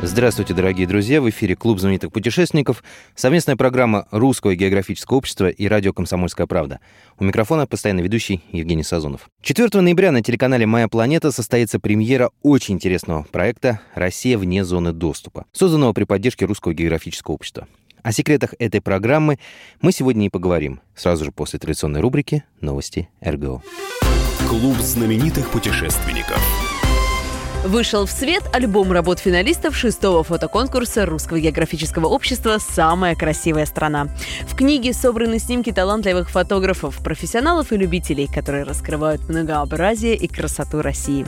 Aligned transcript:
Здравствуйте, 0.00 0.54
дорогие 0.54 0.86
друзья! 0.86 1.20
В 1.20 1.28
эфире 1.28 1.56
Клуб 1.56 1.80
знаменитых 1.80 2.12
путешественников, 2.12 2.84
совместная 3.16 3.56
программа 3.56 4.06
Русского 4.12 4.54
географического 4.54 5.16
общества 5.16 5.48
и 5.48 5.66
радио 5.66 5.92
«Комсомольская 5.92 6.46
правда». 6.46 6.78
У 7.18 7.24
микрофона 7.24 7.66
постоянно 7.66 7.98
ведущий 7.98 8.44
Евгений 8.52 8.84
Сазонов. 8.84 9.28
4 9.42 9.80
ноября 9.80 10.12
на 10.12 10.22
телеканале 10.22 10.66
«Моя 10.66 10.86
планета» 10.86 11.32
состоится 11.32 11.80
премьера 11.80 12.30
очень 12.42 12.74
интересного 12.74 13.24
проекта 13.24 13.80
«Россия 13.96 14.38
вне 14.38 14.64
зоны 14.64 14.92
доступа», 14.92 15.46
созданного 15.50 15.92
при 15.92 16.04
поддержке 16.04 16.44
Русского 16.44 16.74
географического 16.74 17.34
общества. 17.34 17.66
О 18.04 18.12
секретах 18.12 18.54
этой 18.60 18.80
программы 18.80 19.40
мы 19.80 19.90
сегодня 19.90 20.26
и 20.26 20.30
поговорим, 20.30 20.80
сразу 20.94 21.24
же 21.24 21.32
после 21.32 21.58
традиционной 21.58 22.00
рубрики 22.00 22.44
«Новости 22.60 23.08
РГО». 23.20 23.62
Клуб 24.48 24.76
знаменитых 24.76 25.50
путешественников. 25.50 26.40
Вышел 27.64 28.06
в 28.06 28.10
свет 28.10 28.44
альбом 28.52 28.92
работ 28.92 29.18
финалистов 29.18 29.76
шестого 29.76 30.22
фотоконкурса 30.22 31.04
Русского 31.04 31.40
географического 31.40 32.06
общества 32.06 32.58
«Самая 32.58 33.16
красивая 33.16 33.66
страна». 33.66 34.08
В 34.46 34.54
книге 34.54 34.92
собраны 34.92 35.40
снимки 35.40 35.72
талантливых 35.72 36.30
фотографов, 36.30 37.02
профессионалов 37.02 37.72
и 37.72 37.76
любителей, 37.76 38.28
которые 38.32 38.62
раскрывают 38.62 39.28
многообразие 39.28 40.14
и 40.14 40.28
красоту 40.28 40.82
России. 40.82 41.26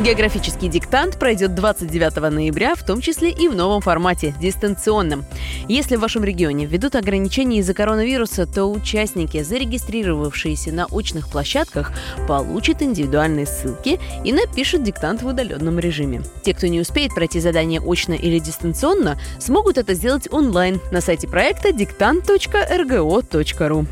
Географический 0.00 0.68
диктант 0.68 1.18
пройдет 1.18 1.56
29 1.56 2.30
ноября, 2.30 2.76
в 2.76 2.84
том 2.84 3.00
числе 3.00 3.32
и 3.32 3.48
в 3.48 3.56
новом 3.56 3.80
формате– 3.80 4.32
дистанционном. 4.40 5.24
Если 5.66 5.96
в 5.96 6.00
вашем 6.00 6.22
регионе 6.22 6.66
введут 6.66 6.94
ограничения 6.94 7.58
из-за 7.58 7.74
коронавируса, 7.74 8.46
то 8.46 8.66
участники, 8.66 9.42
зарегистрировавшиеся 9.42 10.72
на 10.72 10.86
очных 10.86 11.28
площадках, 11.28 11.90
получат 12.28 12.80
индивидуальные 12.80 13.46
ссылки 13.46 13.98
и 14.24 14.32
напишут 14.32 14.84
диктант 14.84 15.22
в 15.22 15.26
удаленном 15.26 15.80
режиме. 15.80 16.22
Те, 16.44 16.54
кто 16.54 16.68
не 16.68 16.80
успеет 16.80 17.12
пройти 17.12 17.40
задание 17.40 17.80
очно 17.80 18.12
или 18.12 18.38
дистанционно, 18.38 19.18
смогут 19.40 19.78
это 19.78 19.94
сделать 19.94 20.28
онлайн 20.30 20.80
на 20.92 21.00
сайте 21.00 21.26
проекта 21.26 21.72
диктант.рго.ру. 21.72 23.86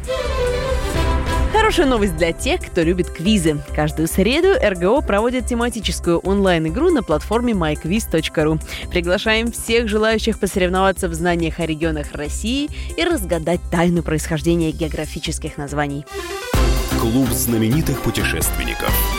Хорошая 1.57 1.87
новость 1.87 2.15
для 2.19 2.33
тех, 2.33 2.61
кто 2.61 2.83
любит 2.83 3.09
квизы. 3.09 3.59
Каждую 3.75 4.09
среду 4.09 4.49
РГО 4.63 5.01
проводит 5.01 5.47
тематическую 5.47 6.19
онлайн-игру 6.19 6.91
на 6.91 7.03
платформе 7.03 7.55
myquiz.ru. 7.55 8.61
Приглашаем 8.91 9.51
всех 9.51 9.89
желающих 9.89 10.39
посоревноваться 10.39 11.09
в 11.09 11.15
знаниях 11.15 11.59
о 11.59 11.65
регионах 11.65 12.13
России 12.13 12.69
и 12.99 13.03
разгадать 13.03 13.61
тайну 13.71 14.03
происхождения 14.03 14.71
географических 14.71 15.57
названий. 15.57 16.05
Клуб 17.01 17.31
знаменитых 17.31 18.03
путешественников. 18.03 19.16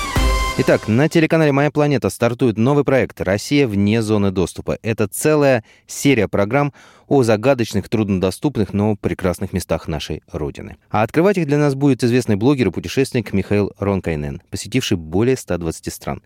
Итак, 0.60 0.88
на 0.88 1.08
телеканале 1.08 1.52
«Моя 1.52 1.70
планета» 1.70 2.10
стартует 2.10 2.58
новый 2.58 2.84
проект 2.84 3.22
«Россия 3.22 3.68
вне 3.68 4.02
зоны 4.02 4.32
доступа». 4.32 4.80
Это 4.82 5.08
целая 5.08 5.64
серия 5.86 6.28
программ 6.28 6.74
о 7.08 7.22
загадочных, 7.22 7.88
труднодоступных, 7.90 8.74
но 8.74 8.96
прекрасных 8.96 9.54
местах 9.54 9.88
нашей 9.88 10.24
Родины. 10.32 10.78
А 10.90 11.04
открывать 11.04 11.38
их 11.38 11.46
для 11.46 11.60
нас 11.60 11.76
будет 11.76 12.04
известный 12.04 12.38
блогер 12.38 12.70
и 12.70 12.72
путешественник 12.72 13.34
Михаил 13.34 13.72
Ронкайнен, 13.78 14.42
посетивший 14.50 14.98
более 14.98 15.38
120 15.38 15.94
стран 15.94 16.24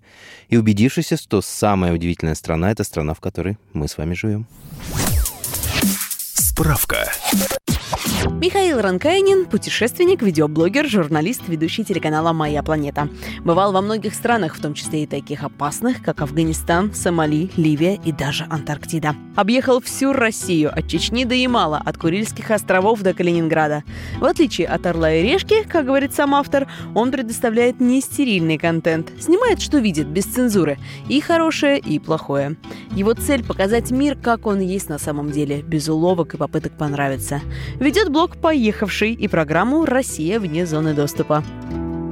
и 0.48 0.56
убедившийся, 0.56 1.18
что 1.18 1.42
самая 1.42 1.92
удивительная 1.94 2.36
страна— 2.36 2.72
это 2.72 2.86
страна, 2.86 3.14
в 3.14 3.20
которой 3.20 3.58
мы 3.74 3.90
с 3.90 3.98
вами 3.98 4.14
живем. 4.14 4.48
Справка. 6.62 7.10
Михаил 8.40 8.80
Ранкайнин– 8.80 9.46
путешественник, 9.52 10.22
видеоблогер, 10.22 10.88
журналист, 10.88 11.42
ведущий 11.48 11.84
телеканала 11.84 12.34
«Моя 12.34 12.62
планета». 12.62 13.10
Бывал 13.44 13.72
во 13.72 13.82
многих 13.82 14.14
странах, 14.14 14.56
в 14.56 14.62
том 14.62 14.76
числе 14.76 15.04
и 15.04 15.08
таких 15.08 15.44
опасных, 15.44 16.04
как 16.04 16.22
Афганистан, 16.22 16.94
Сомали, 16.94 17.50
Ливия 17.58 18.00
и 18.04 18.12
даже 18.12 18.46
Антарктида. 18.50 19.16
Объехал 19.36 19.82
всю 19.82 20.14
Россию, 20.14 20.72
от 20.72 20.88
Чечни 20.88 21.26
до 21.26 21.34
Ямала, 21.34 21.82
от 21.84 21.98
Курильских 21.98 22.52
островов 22.52 23.02
до 23.02 23.14
Калининграда. 23.14 23.84
В 24.20 24.26
отличие 24.26 24.68
от 24.68 24.86
«Орла 24.86 25.12
и 25.14 25.24
решки», 25.24 25.64
как 25.64 25.86
говорит 25.86 26.14
сам 26.14 26.36
автор, 26.36 26.68
он 26.94 27.12
предоставляет 27.12 27.80
нестерильный 27.80 28.60
контент, 28.60 29.12
снимает, 29.20 29.62
что 29.62 29.80
видит, 29.80 30.08
без 30.08 30.26
цензуры, 30.26 30.78
и 31.10 31.22
хорошее, 31.22 31.80
и 31.80 31.98
плохое. 31.98 32.56
Его 32.92 33.14
цель– 33.14 33.44
показать 33.48 33.90
мир, 33.92 34.16
как 34.16 34.46
он 34.46 34.60
есть 34.60 34.90
на 34.90 35.00
самом 35.00 35.32
деле, 35.32 35.62
без 35.64 35.90
уловок 35.90 36.34
и 36.34 36.38
попыток 36.38 36.51
понравиться. 36.78 37.42
Ведет 37.80 38.10
блог 38.10 38.38
«Поехавший» 38.38 39.14
и 39.14 39.28
программу 39.28 39.86
«Россия 39.86 40.40
вне 40.40 40.66
зоны 40.66 40.94
доступа». 40.94 41.44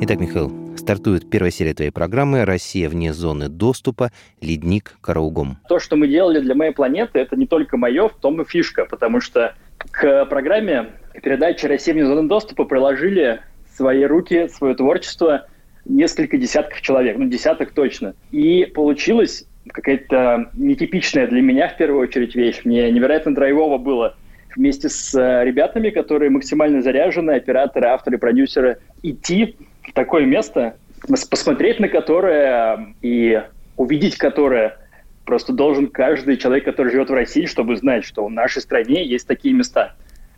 Итак, 0.02 0.20
Михаил, 0.20 0.78
стартует 0.78 1.30
первая 1.30 1.52
серия 1.52 1.74
твоей 1.74 1.92
программы 1.92 2.46
«Россия 2.46 2.88
вне 2.88 3.14
зоны 3.14 3.50
доступа. 3.50 4.12
Ледник 4.40 4.96
Караугом». 5.02 5.58
То, 5.68 5.80
что 5.80 5.98
мы 5.98 6.08
делали 6.08 6.40
для 6.40 6.56
моей 6.56 6.72
планеты, 6.72 7.20
это 7.20 7.36
не 7.36 7.46
только 7.46 7.76
мое, 7.76 8.08
в 8.08 8.14
том 8.14 8.42
и 8.42 8.46
фишка, 8.46 8.86
потому 8.86 9.20
что 9.20 9.56
к 9.92 10.26
программе 10.26 10.92
передачи 11.22 11.66
«Россия 11.66 11.94
вне 11.94 12.06
зоны 12.06 12.28
доступа» 12.30 12.64
приложили 12.64 13.42
свои 13.76 14.06
руки, 14.06 14.48
свое 14.48 14.74
творчество 14.74 15.48
несколько 15.86 16.38
десятков 16.38 16.82
человек, 16.82 17.18
ну, 17.18 17.26
десяток 17.28 17.72
точно. 17.72 18.14
И 18.32 18.66
получилось 18.66 19.46
какая-то 19.68 20.50
нетипичная 20.54 21.28
для 21.28 21.42
меня, 21.42 21.68
в 21.70 21.78
первую 21.78 22.02
очередь, 22.02 22.36
вещь. 22.36 22.62
Мне 22.64 22.92
невероятно 22.92 23.36
драйвово 23.36 23.78
было 23.78 24.16
вместе 24.60 24.90
с 24.90 25.16
э, 25.16 25.46
ребятами, 25.46 25.90
которые 25.90 26.30
максимально 26.30 26.82
заряжены, 26.82 27.32
операторы, 27.32 27.88
авторы, 27.88 28.18
продюсеры, 28.18 28.78
идти 29.02 29.56
в 29.88 29.94
такое 29.94 30.26
место, 30.26 30.76
посмотреть 31.08 31.80
на 31.80 31.88
которое 31.88 32.94
и 33.02 33.42
увидеть 33.78 34.18
которое 34.18 34.78
просто 35.26 35.54
должен 35.54 35.88
каждый 35.88 36.36
человек, 36.36 36.66
который 36.66 36.92
живет 36.92 37.10
в 37.10 37.14
России, 37.14 37.46
чтобы 37.46 37.78
знать, 37.78 38.04
что 38.04 38.26
в 38.26 38.30
нашей 38.30 38.62
стране 38.62 39.06
есть 39.06 39.28
такие 39.28 39.54
места. 39.54 39.96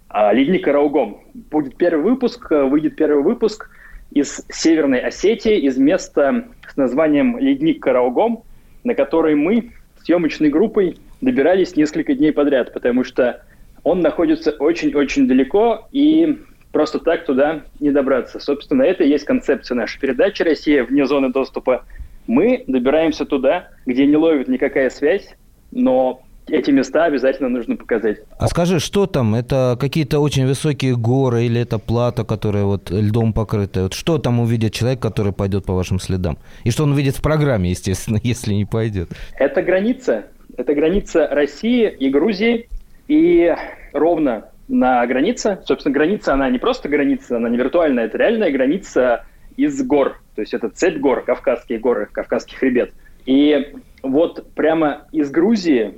А, 0.08 0.32
Ледник 0.32 0.66
Караугом. 0.66 1.22
Будет 1.34 1.76
первый 1.78 2.04
выпуск, 2.04 2.52
э, 2.52 2.64
выйдет 2.64 2.96
первый 2.96 3.24
выпуск 3.24 3.72
из 4.12 4.46
Северной 4.50 5.00
Осетии, 5.00 5.58
из 5.58 5.78
места 5.78 6.46
с 6.72 6.78
названием 6.78 7.40
Ледник 7.40 7.82
Караугом, 7.82 8.44
на 8.84 8.94
который 8.94 9.34
мы 9.34 9.72
съемочной 10.04 10.50
группой 10.50 10.98
добирались 11.22 11.76
несколько 11.76 12.14
дней 12.14 12.32
подряд, 12.32 12.72
потому 12.74 13.04
что 13.04 13.42
он 13.84 14.02
находится 14.02 14.52
очень-очень 14.52 15.28
далеко, 15.28 15.88
и 15.92 16.40
просто 16.72 17.00
так 17.00 17.26
туда 17.26 17.62
не 17.80 17.92
добраться. 17.92 18.40
Собственно, 18.40 18.84
это 18.84 19.04
и 19.04 19.10
есть 19.10 19.26
концепция 19.26 19.76
нашей 19.76 20.00
передачи 20.00 20.44
«Россия 20.44 20.84
вне 20.84 21.06
зоны 21.06 21.32
доступа». 21.32 21.86
Мы 22.28 22.64
добираемся 22.68 23.26
туда, 23.26 23.70
где 23.86 24.06
не 24.06 24.16
ловит 24.16 24.48
никакая 24.48 24.90
связь, 24.90 25.36
но 25.72 26.22
эти 26.48 26.72
места 26.72 27.06
обязательно 27.06 27.50
нужно 27.50 27.76
показать. 27.76 28.20
А 28.38 28.48
скажи, 28.48 28.80
что 28.80 29.08
там? 29.08 29.36
Это 29.36 29.78
какие-то 29.80 30.20
очень 30.20 30.46
высокие 30.46 30.96
горы 30.96 31.44
или 31.46 31.62
это 31.62 31.80
плата, 31.80 32.24
которая 32.24 32.64
вот 32.66 32.90
льдом 32.90 33.34
покрыта? 33.34 33.84
Вот 33.84 33.94
что 33.94 34.18
там 34.18 34.40
увидит 34.40 34.74
человек, 34.74 35.00
который 35.00 35.34
пойдет 35.34 35.66
по 35.66 35.74
вашим 35.74 36.00
следам? 36.00 36.38
И 36.64 36.72
что 36.72 36.84
он 36.84 36.92
увидит 36.92 37.16
в 37.18 37.22
программе, 37.22 37.70
естественно, 37.70 38.20
если 38.24 38.54
не 38.54 38.66
пойдет? 38.66 39.10
Это 39.38 39.62
граница. 39.62 40.26
Это 40.58 40.76
граница 40.76 41.28
России 41.28 41.90
и 41.90 42.10
Грузии. 42.10 42.68
И 43.12 43.54
ровно 43.92 44.52
на 44.70 45.06
границе, 45.06 45.60
собственно, 45.66 45.94
граница, 45.94 46.32
она 46.34 46.50
не 46.50 46.60
просто 46.60 46.88
граница, 46.88 47.36
она 47.36 47.50
не 47.50 47.58
виртуальная, 47.58 48.06
это 48.06 48.18
реальная 48.18 48.50
граница 48.52 49.26
из 49.58 49.84
гор. 49.84 50.22
То 50.34 50.40
есть 50.40 50.54
это 50.54 50.70
цепь 50.70 51.00
гор, 51.00 51.22
Кавказские 51.26 51.78
горы, 51.80 52.08
Кавказский 52.10 52.56
хребет. 52.56 52.94
И 53.26 53.74
вот 54.02 54.54
прямо 54.56 55.08
из 55.12 55.30
Грузии 55.30 55.96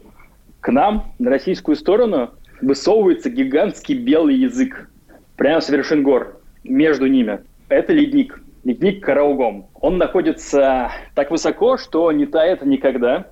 к 0.60 0.72
нам, 0.72 1.14
на 1.20 1.30
российскую 1.30 1.76
сторону, 1.76 2.32
высовывается 2.62 3.30
гигантский 3.30 3.94
белый 3.94 4.34
язык. 4.34 4.90
Прямо 5.38 5.62
с 5.62 5.70
вершин 5.70 6.02
гор, 6.02 6.42
между 6.64 7.06
ними. 7.06 7.42
Это 7.70 7.94
ледник. 7.94 8.42
Ледник 8.64 9.06
Караугом. 9.06 9.68
Он 9.76 10.00
находится 10.00 10.90
так 11.14 11.30
высоко, 11.30 11.78
что 11.78 12.12
не 12.12 12.26
тает 12.26 12.66
никогда, 12.66 13.28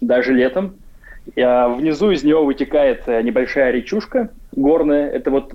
даже 0.00 0.32
летом. 0.32 0.76
Внизу 1.34 2.10
из 2.10 2.24
него 2.24 2.44
вытекает 2.44 3.02
э, 3.06 3.22
небольшая 3.22 3.70
речушка 3.70 4.30
горная. 4.52 5.08
Это 5.08 5.30
вот 5.30 5.52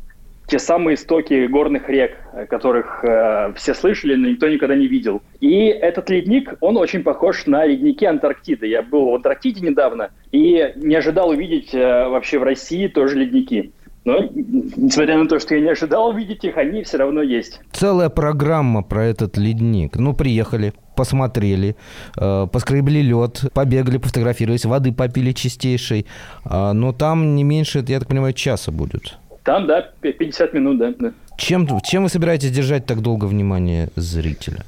те 0.47 0.59
самые 0.59 0.95
истоки 0.95 1.47
горных 1.47 1.89
рек, 1.89 2.17
которых 2.49 3.03
э, 3.03 3.53
все 3.55 3.73
слышали, 3.73 4.15
но 4.15 4.27
никто 4.27 4.47
никогда 4.49 4.75
не 4.75 4.87
видел. 4.87 5.21
И 5.39 5.65
этот 5.67 6.09
ледник, 6.09 6.55
он 6.59 6.77
очень 6.77 7.01
похож 7.01 7.45
на 7.45 7.65
ледники 7.65 8.05
Антарктиды. 8.05 8.67
Я 8.67 8.81
был 8.81 9.11
в 9.11 9.15
Антарктиде 9.15 9.65
недавно 9.65 10.11
и 10.31 10.73
не 10.75 10.95
ожидал 10.95 11.29
увидеть 11.29 11.73
э, 11.73 12.07
вообще 12.07 12.39
в 12.39 12.43
России 12.43 12.87
тоже 12.87 13.17
ледники. 13.19 13.71
Но, 14.05 14.19
несмотря 14.33 15.17
на 15.17 15.27
то, 15.27 15.39
что 15.39 15.55
я 15.55 15.61
не 15.61 15.69
ожидал 15.69 16.09
увидеть 16.09 16.43
их, 16.43 16.57
они 16.57 16.83
все 16.83 16.97
равно 16.97 17.21
есть. 17.21 17.61
Целая 17.71 18.09
программа 18.09 18.83
про 18.83 19.05
этот 19.05 19.37
ледник. 19.37 19.95
Ну, 19.95 20.13
приехали, 20.13 20.73
посмотрели, 20.95 21.77
э, 22.17 22.47
поскребли 22.51 23.01
лед, 23.01 23.45
побегали, 23.53 23.97
пофотографировались, 23.97 24.65
воды 24.65 24.91
попили 24.91 25.31
чистейшей. 25.31 26.05
Э, 26.43 26.73
но 26.73 26.91
там 26.91 27.35
не 27.35 27.43
меньше, 27.43 27.83
я 27.87 27.99
так 27.99 28.09
понимаю, 28.09 28.33
часа 28.33 28.71
будет. 28.71 29.17
Там, 29.43 29.67
да, 29.67 29.89
50 30.01 30.53
минут, 30.53 30.77
да. 30.79 30.93
да. 30.99 31.13
Чем, 31.37 31.67
чем 31.81 32.03
вы 32.03 32.09
собираетесь 32.09 32.51
держать 32.51 32.85
так 32.85 33.01
долго 33.01 33.25
внимание 33.25 33.89
зрителя? 33.95 34.63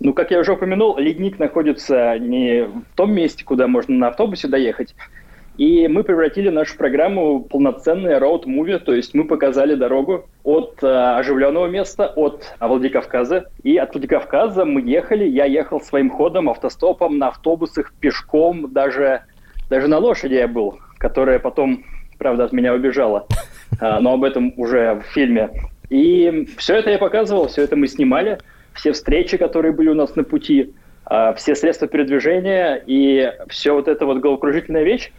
Ну, 0.00 0.12
как 0.12 0.30
я 0.30 0.38
уже 0.38 0.52
упомянул, 0.52 0.96
ледник 0.98 1.40
находится 1.40 2.16
не 2.18 2.64
в 2.64 2.82
том 2.94 3.12
месте, 3.12 3.44
куда 3.44 3.66
можно 3.66 3.96
на 3.96 4.08
автобусе 4.08 4.46
доехать, 4.46 4.94
и 5.58 5.88
мы 5.88 6.04
превратили 6.04 6.50
нашу 6.50 6.76
программу 6.76 7.38
в 7.38 7.48
полноценный 7.48 8.16
роуд-муви, 8.16 8.78
то 8.78 8.94
есть 8.94 9.12
мы 9.12 9.24
показали 9.24 9.74
дорогу 9.74 10.26
от 10.44 10.78
э, 10.84 10.86
оживленного 10.86 11.66
места, 11.66 12.06
от 12.14 12.54
Владикавказа. 12.60 13.50
И 13.64 13.76
от 13.76 13.92
Владикавказа 13.92 14.64
мы 14.64 14.80
ехали, 14.82 15.24
я 15.24 15.46
ехал 15.46 15.80
своим 15.80 16.10
ходом, 16.10 16.48
автостопом, 16.48 17.18
на 17.18 17.28
автобусах, 17.28 17.92
пешком, 17.98 18.72
даже, 18.72 19.22
даже 19.68 19.88
на 19.88 19.98
лошади 19.98 20.34
я 20.34 20.46
был, 20.46 20.78
которая 20.98 21.40
потом, 21.40 21.84
правда, 22.18 22.44
от 22.44 22.52
меня 22.52 22.72
убежала. 22.72 23.26
Э, 23.80 23.98
но 24.00 24.12
об 24.12 24.22
этом 24.22 24.54
уже 24.56 24.94
в 24.94 25.12
фильме. 25.12 25.50
И 25.90 26.46
все 26.56 26.76
это 26.76 26.90
я 26.90 26.98
показывал, 26.98 27.48
все 27.48 27.62
это 27.62 27.74
мы 27.74 27.88
снимали, 27.88 28.38
все 28.74 28.92
встречи, 28.92 29.36
которые 29.36 29.72
были 29.72 29.88
у 29.88 29.94
нас 29.94 30.14
на 30.14 30.22
пути, 30.22 30.72
э, 31.10 31.34
все 31.36 31.56
средства 31.56 31.88
передвижения 31.88 32.80
и 32.86 33.32
все 33.48 33.74
вот 33.74 33.88
это 33.88 34.06
вот 34.06 34.18
головокружительная 34.18 34.84
вещь, 34.84 35.10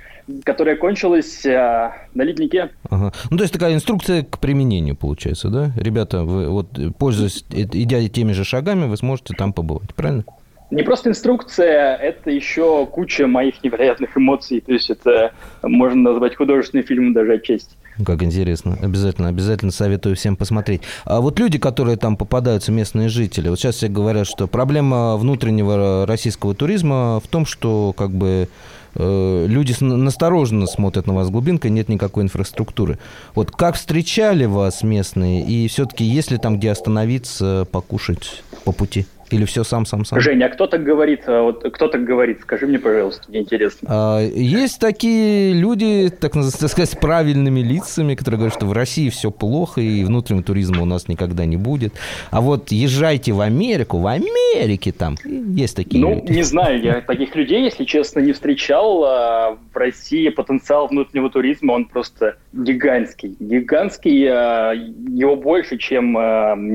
которая 0.44 0.76
кончилась 0.76 1.46
а, 1.46 1.94
на 2.14 2.24
леднике. 2.24 2.72
Ага. 2.90 3.14
Ну, 3.30 3.38
то 3.38 3.44
есть 3.44 3.54
такая 3.54 3.74
инструкция 3.74 4.24
к 4.24 4.40
применению, 4.40 4.96
получается, 4.96 5.50
да? 5.50 5.72
Ребята, 5.76 6.24
вы 6.24 6.50
вот 6.50 6.68
пользуясь, 6.98 7.46
идя 7.50 8.08
теми 8.10 8.31
же 8.34 8.44
шагами, 8.44 8.86
вы 8.86 8.98
сможете 8.98 9.34
там 9.36 9.54
побывать, 9.54 9.94
правильно? 9.96 10.26
Не 10.72 10.84
просто 10.84 11.10
инструкция, 11.10 11.96
это 11.96 12.30
еще 12.30 12.86
куча 12.86 13.26
моих 13.26 13.64
невероятных 13.64 14.16
эмоций. 14.16 14.62
То 14.62 14.72
есть 14.72 14.92
это 14.92 15.31
можно 15.64 16.12
назвать 16.12 16.36
художественным 16.36 16.86
фильмом 16.86 17.14
даже 17.14 17.34
отчасти. 17.34 17.75
Как 18.06 18.22
интересно. 18.22 18.78
Обязательно, 18.82 19.30
обязательно 19.30 19.72
советую 19.72 20.16
всем 20.16 20.36
посмотреть. 20.36 20.82
А 21.06 21.22
вот 21.22 21.40
люди, 21.40 21.58
которые 21.58 21.98
там 21.98 22.18
попадаются, 22.18 22.72
местные 22.72 23.10
жители, 23.10 23.50
вот 23.50 23.60
сейчас 23.60 23.75
все 23.75 23.88
говорят, 23.88 24.28
что 24.28 24.48
проблема 24.48 25.18
внутреннего 25.18 26.06
российского 26.06 26.54
туризма 26.54 27.20
в 27.20 27.28
том, 27.28 27.48
что 27.48 27.94
как 27.98 28.12
бы 28.12 28.48
Э, 28.48 28.48
люди 28.95 29.75
настороженно 29.83 30.65
смотрят 30.65 31.07
на 31.07 31.13
вас 31.13 31.30
глубинкой, 31.30 31.71
нет 31.71 31.89
никакой 31.89 32.24
инфраструктуры. 32.24 33.00
Вот 33.36 33.51
как 33.51 33.75
встречали 33.75 34.45
вас 34.45 34.83
местные, 34.83 35.45
и 35.45 35.68
все-таки 35.68 36.03
есть 36.03 36.31
ли 36.31 36.38
там 36.38 36.57
где 36.57 36.71
остановиться, 36.71 37.68
покушать 37.71 38.44
по 38.65 38.71
пути? 38.71 39.06
Или 39.31 39.46
все 39.46 39.64
сам, 39.64 39.86
сам, 39.86 40.06
сам? 40.06 40.20
Женя, 40.20 40.46
а 40.46 40.50
кто 40.50 40.66
так 40.66 40.84
говорит? 40.84 41.22
А 41.28 41.44
вот 41.44 41.64
кто 41.74 41.88
так 41.88 42.04
говорит? 42.04 42.42
Скажи 42.42 42.66
мне, 42.66 42.80
пожалуйста, 42.80 43.24
мне 43.28 43.42
интересно. 43.42 43.88
А, 43.92 44.20
есть 44.22 44.80
такие 44.80 45.54
люди, 45.54 46.10
так, 46.10 46.34
так 46.34 46.70
сказать, 46.70 46.90
с 46.90 46.96
правильными 46.96 47.60
лицами, 47.60 48.16
которые 48.16 48.40
говорят, 48.40 48.56
что 48.56 48.66
в 48.66 48.74
России 48.74 49.10
все 49.10 49.30
плохо, 49.30 49.81
и 49.81 50.04
внутреннего 50.04 50.44
туризма 50.44 50.81
у 50.81 50.86
нас 50.86 51.08
никогда 51.08 51.46
не 51.46 51.58
будет. 51.58 51.94
А 52.31 52.42
вот 52.42 52.72
езжайте 52.72 53.31
в 53.31 53.42
Америку, 53.42 54.00
в 54.00 54.08
Америке 54.08 54.92
там 54.92 55.16
есть 55.24 55.75
такие 55.75 56.04
ну, 56.04 56.16
люди. 56.16 56.25
Ну, 56.28 56.34
не 56.34 56.44
знаю, 56.44 56.82
я 56.82 57.02
таких 57.02 57.36
людей, 57.36 57.64
если 57.64 57.86
честно, 57.86 58.20
не 58.20 58.34
встречал. 58.34 59.04
А 59.04 59.58
в 59.74 59.78
России 59.78 60.30
потенциал 60.30 60.88
внутреннего 60.88 61.30
туризма, 61.30 61.74
он 61.74 61.86
просто 61.86 62.38
гигантский. 62.54 63.36
Гигантский, 63.40 64.28
а, 64.28 64.74
его 64.74 65.36
больше, 65.36 65.78
чем 65.78 66.14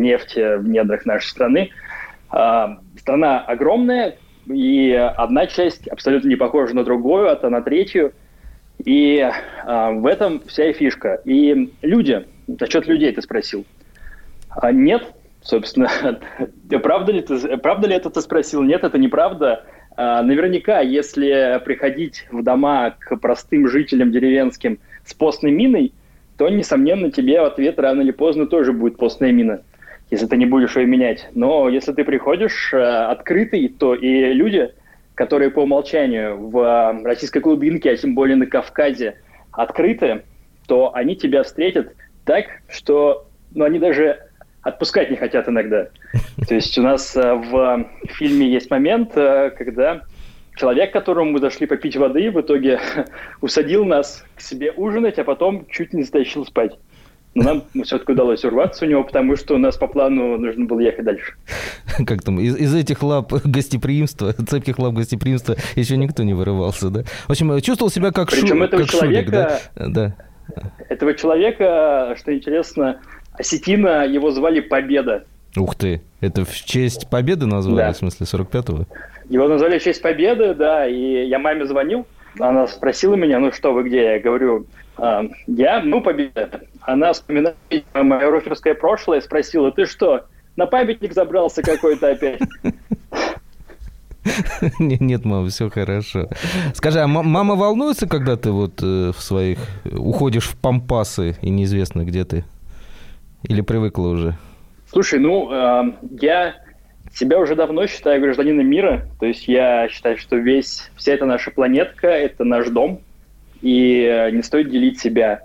нефть 0.00 0.37
в 0.37 0.69
недрах 0.69 1.05
нашей 1.05 1.29
страны. 1.29 1.71
А, 2.37 2.79
страна 2.99 3.39
огромная, 3.39 4.17
и 4.53 4.91
одна 4.91 5.47
часть 5.47 5.87
абсолютно 5.87 6.29
не 6.29 6.35
похожа 6.35 6.75
на 6.75 6.83
другую, 6.83 7.31
а 7.31 7.37
то 7.37 7.49
на 7.49 7.63
третью. 7.63 8.13
И 8.85 9.25
а, 9.65 9.93
в 9.93 10.05
этом 10.05 10.43
вся 10.47 10.69
и 10.69 10.73
фишка. 10.73 11.21
И 11.25 11.73
люди, 11.81 12.27
насчет 12.49 12.89
людей 12.89 13.13
ты 13.13 13.23
спросил. 13.23 13.65
А, 14.51 14.73
нет, 14.73 15.15
собственно, 15.43 15.89
правда 16.83 17.13
ли, 17.13 17.21
ты, 17.21 17.57
правда 17.59 17.87
ли 17.87 17.95
это 17.95 18.11
ты 18.11 18.21
спросил? 18.21 18.65
Нет, 18.65 18.83
это 18.83 18.99
неправда. 18.99 19.65
А, 19.97 20.21
наверняка, 20.25 20.81
если 20.81 21.63
приходить 21.65 22.27
в 22.33 22.43
дома 22.43 22.97
к 22.99 23.17
простым 23.19 23.69
жителям 23.69 24.11
деревенским 24.11 24.81
с 25.05 25.15
постной 25.15 25.53
миной, 25.53 25.93
то, 26.37 26.49
несомненно, 26.49 27.13
тебе 27.13 27.41
в 27.41 27.45
ответ 27.45 27.79
рано 27.79 28.01
или 28.01 28.11
поздно 28.11 28.47
тоже 28.47 28.73
будет 28.73 28.97
постная 28.97 29.31
мина 29.31 29.63
если 30.14 30.26
ты 30.26 30.37
не 30.37 30.46
будешь 30.46 30.76
ее 30.76 30.87
менять. 30.87 31.28
Но 31.34 31.69
если 31.69 31.93
ты 31.93 32.05
приходишь 32.05 32.72
э, 32.72 32.78
открытый, 32.78 33.69
то 33.69 33.94
и 33.94 34.32
люди, 34.32 34.70
которые 35.16 35.50
по 35.50 35.61
умолчанию 35.61 36.37
в 36.37 36.58
э, 36.58 37.02
российской 37.02 37.40
глубинке, 37.40 37.90
а 37.90 37.96
тем 37.96 38.14
более 38.14 38.37
на 38.37 38.46
Кавказе, 38.46 39.16
открыты, 39.50 40.22
то 40.69 40.94
они 40.94 41.16
тебя 41.16 41.43
встретят 41.43 41.93
так, 42.25 42.46
что 42.69 43.26
ну, 43.55 43.64
они 43.64 43.81
даже 43.81 44.20
отпускать 44.62 45.11
не 45.11 45.16
хотят 45.16 45.49
иногда. 45.49 45.88
То 46.49 46.55
есть 46.55 46.78
у 46.78 46.82
нас 46.82 47.16
э, 47.16 47.34
в 47.34 47.84
фильме 48.16 48.49
есть 48.49 48.70
момент, 48.70 49.14
когда 49.14 50.02
человек, 50.56 50.93
которому 50.93 51.32
мы 51.32 51.40
зашли 51.40 51.66
попить 51.66 51.96
воды, 51.96 52.31
в 52.31 52.40
итоге 52.40 52.78
усадил 53.40 53.84
нас 53.84 54.25
к 54.37 54.40
себе 54.40 54.70
ужинать, 54.70 55.19
а 55.19 55.25
потом 55.25 55.66
чуть 55.69 55.93
не 55.93 56.05
затащил 56.05 56.46
спать. 56.46 56.78
Но 57.35 57.43
нам 57.43 57.85
все-таки 57.85 58.13
удалось 58.13 58.45
урваться 58.45 58.85
у 58.85 58.89
него, 58.89 59.03
потому 59.03 59.37
что 59.37 59.55
у 59.55 59.59
нас 59.59 59.77
по 59.77 59.89
плану 59.89 60.39
нужно 60.39 60.67
было 60.67 60.81
ехать 60.81 61.05
дальше. 61.05 61.35
Как 62.07 62.23
там, 62.23 62.39
из, 62.39 62.57
из 62.57 62.75
этих 62.75 63.03
лап 63.03 63.33
гостеприимства, 63.45 64.33
цепких 64.33 64.79
лап 64.79 64.95
гостеприимства 64.95 65.57
еще 65.75 65.97
никто 65.97 66.23
не 66.23 66.33
вырывался, 66.33 66.91
да? 66.91 67.03
В 67.27 67.31
общем, 67.31 67.61
чувствовал 67.61 67.91
себя 67.91 68.13
как, 68.13 68.31
Причем 68.31 68.59
шу, 68.59 68.65
этого 68.65 68.83
как 68.83 68.91
человека, 68.91 69.61
шурик, 69.75 69.75
да? 69.75 69.89
да? 69.89 70.15
Этого 70.89 71.15
человека, 71.15 72.15
что 72.19 72.35
интересно, 72.35 73.01
осетина 73.33 74.07
его 74.07 74.31
звали 74.31 74.61
Победа. 74.61 75.25
Ух 75.57 75.75
ты, 75.75 76.03
это 76.21 76.45
в 76.45 76.55
честь 76.55 77.09
Победы 77.11 77.47
назвали, 77.47 77.87
да. 77.87 77.93
в 77.93 77.97
смысле 77.97 78.27
45-го? 78.27 78.87
Его 79.29 79.49
назвали 79.49 79.79
в 79.79 79.83
честь 79.83 80.03
Победы, 80.03 80.55
да, 80.55 80.87
и 80.87 81.27
я 81.27 81.39
маме 81.39 81.67
звонил, 81.67 82.07
она 82.39 82.67
спросила 82.67 83.15
меня, 83.15 83.38
ну 83.38 83.53
что, 83.53 83.73
вы 83.73 83.85
где? 83.85 84.14
Я 84.14 84.21
говорю, 84.21 84.67
а, 84.97 85.25
я, 85.47 85.83
ну, 85.83 86.00
победа. 86.00 86.62
Она 86.81 87.12
вспоминает 87.12 87.57
мое 87.95 88.31
роферское 88.31 88.75
прошлое, 88.75 89.21
спросила, 89.21 89.73
ты 89.73 89.87
что, 89.87 90.26
на 90.57 90.67
памятник 90.67 91.12
забрался 91.14 91.62
какой-то 91.62 92.11
опять? 92.11 92.41
Нет, 94.79 95.25
мама, 95.25 95.49
все 95.49 95.71
хорошо. 95.71 96.29
Скажи, 96.75 97.00
а 97.00 97.07
мама 97.07 97.55
волнуется, 97.55 98.07
когда 98.09 98.37
ты 98.37 98.50
вот 98.50 98.83
э, 98.83 99.12
в 99.14 99.21
своих 99.21 99.59
уходишь 99.93 100.49
в 100.49 100.57
пампасы 100.57 101.37
и 101.43 101.50
неизвестно, 101.50 102.05
где 102.05 102.25
ты? 102.25 102.45
Или 103.43 103.61
привыкла 103.61 104.09
уже? 104.09 104.38
Слушай, 104.91 105.19
ну, 105.19 105.53
э, 105.53 105.93
я 106.21 106.55
себя 107.14 107.38
уже 107.38 107.54
давно 107.54 107.87
считаю 107.87 108.21
гражданином 108.21 108.66
мира. 108.66 109.06
То 109.21 109.26
есть 109.26 109.49
я 109.49 109.88
считаю, 109.88 110.18
что 110.18 110.37
весь, 110.37 110.90
вся 110.97 111.12
эта 111.12 111.25
наша 111.26 111.50
планетка– 111.50 112.09
это 112.09 112.44
наш 112.44 112.68
дом. 112.68 113.00
И 113.62 114.02
э, 114.02 114.30
не 114.30 114.42
стоит 114.42 114.71
делить 114.71 115.00
себя. 115.00 115.42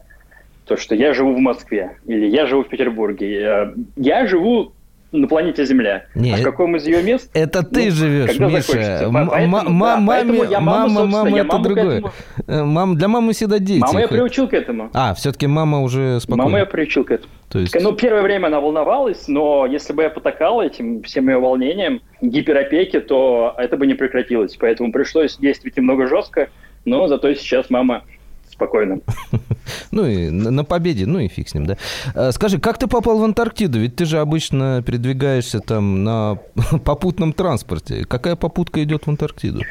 То, 0.65 0.77
что 0.77 0.93
я 0.93 1.13
живу 1.13 1.33
в 1.33 1.39
Москве 1.39 1.97
или 2.05 2.27
я 2.27 2.45
живу 2.45 2.63
в 2.63 2.69
Петербурге. 2.69 3.73
Я 3.95 4.27
живу 4.27 4.73
на 5.11 5.27
планете 5.27 5.65
Земля. 5.65 6.05
Нет, 6.13 6.39
а 6.39 6.41
в 6.41 6.43
каком 6.43 6.75
из 6.75 6.85
ее 6.85 7.01
мест? 7.01 7.29
Это 7.33 7.63
ты 7.63 7.85
ну, 7.85 7.91
живешь, 7.91 8.39
Миша. 8.39 9.07
Мама, 9.09 9.63
мама, 9.63 9.97
мама, 9.99 11.39
это 11.39 11.57
другое. 11.59 12.03
Э, 12.47 12.63
мам, 12.63 12.95
для 12.95 13.07
мамы 13.07 13.33
всегда 13.33 13.59
дети. 13.59 13.79
Мама 13.81 14.01
я 14.01 14.07
приучил 14.07 14.47
к 14.47 14.53
этому. 14.53 14.89
А, 14.93 15.13
все-таки 15.15 15.47
мама 15.47 15.81
уже 15.81 16.19
спокойна. 16.19 16.43
Мама 16.43 16.59
я 16.59 16.65
приучил 16.65 17.03
к 17.03 17.11
этому. 17.11 17.31
То 17.49 17.59
есть... 17.59 17.75
Ну, 17.81 17.93
первое 17.93 18.21
время 18.21 18.47
она 18.47 18.59
волновалась, 18.59 19.27
но 19.27 19.65
если 19.65 19.93
бы 19.93 20.03
я 20.03 20.09
потакал 20.11 20.61
этим 20.61 21.01
всем 21.01 21.27
ее 21.29 21.39
волнением, 21.39 22.01
гиперопеки, 22.21 22.99
то 22.99 23.55
это 23.57 23.77
бы 23.77 23.87
не 23.87 23.95
прекратилось. 23.95 24.55
Поэтому 24.57 24.91
пришлось 24.91 25.37
действовать 25.37 25.75
немного 25.77 26.07
жестко, 26.07 26.49
но 26.85 27.07
зато 27.07 27.33
сейчас 27.33 27.71
мама 27.71 28.03
спокойно. 28.51 28.99
Ну 29.91 30.05
и 30.05 30.29
на 30.29 30.63
победе, 30.63 31.05
ну 31.05 31.19
и 31.19 31.27
фиг 31.27 31.49
с 31.49 31.53
ним, 31.53 31.65
да. 31.65 31.77
А, 32.15 32.31
скажи, 32.31 32.59
как 32.59 32.77
ты 32.77 32.87
попал 32.87 33.19
в 33.19 33.23
Антарктиду? 33.23 33.79
Ведь 33.79 33.95
ты 33.95 34.05
же 34.05 34.19
обычно 34.19 34.83
передвигаешься 34.85 35.59
там 35.59 36.03
на 36.03 36.39
попутном 36.85 37.33
транспорте. 37.33 38.05
Какая 38.05 38.35
попутка 38.35 38.83
идет 38.83 39.05
в 39.05 39.09
Антарктиду? 39.09 39.61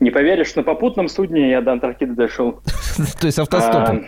Не 0.00 0.10
поверишь, 0.10 0.54
на 0.54 0.62
попутном 0.62 1.08
судне 1.08 1.50
я 1.50 1.60
до 1.60 1.72
Антарктиды 1.72 2.14
дошел. 2.14 2.60
То 3.20 3.26
есть 3.26 3.38
автостопом? 3.38 4.06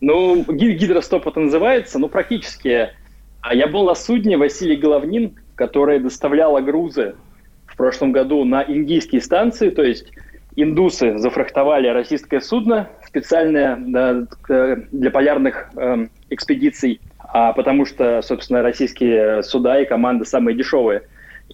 Ну, 0.00 0.44
гидростоп 0.44 1.26
это 1.26 1.40
называется, 1.40 1.98
ну, 1.98 2.08
практически. 2.08 2.90
А 3.40 3.54
я 3.54 3.66
был 3.66 3.84
на 3.84 3.94
судне 3.94 4.36
Василий 4.36 4.76
Головнин, 4.76 5.34
которое 5.54 6.00
доставляло 6.00 6.60
грузы 6.60 7.14
в 7.66 7.76
прошлом 7.76 8.12
году 8.12 8.44
на 8.44 8.64
индийские 8.66 9.20
станции, 9.20 9.70
то 9.70 9.82
есть 9.82 10.06
индусы 10.56 11.18
зафрахтовали 11.18 11.88
российское 11.88 12.40
судно 12.40 12.88
специальное 13.06 13.76
для 13.76 15.10
полярных 15.10 15.70
э, 15.76 16.06
экспедиций, 16.30 17.00
а 17.18 17.52
потому 17.52 17.86
что, 17.86 18.22
собственно, 18.22 18.62
российские 18.62 19.42
суда 19.42 19.80
и 19.80 19.84
команды 19.84 20.24
самые 20.24 20.56
дешевые. 20.56 21.02